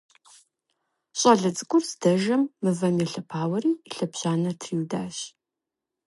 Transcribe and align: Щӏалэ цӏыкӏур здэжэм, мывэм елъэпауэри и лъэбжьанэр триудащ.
Щӏалэ 1.19 1.49
цӏыкӏур 1.55 1.83
здэжэм, 1.89 2.43
мывэм 2.63 2.95
елъэпауэри 3.05 3.71
и 3.87 3.89
лъэбжьанэр 3.97 4.55
триудащ. 4.61 5.17